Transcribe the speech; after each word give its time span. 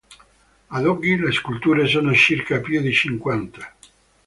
Ad 0.69 0.85
oggi 0.87 1.15
le 1.15 1.31
sculture 1.31 1.85
sono 1.85 2.11
circa 2.15 2.59
più 2.59 2.81
di 2.81 2.91
cinquanta. 2.91 3.71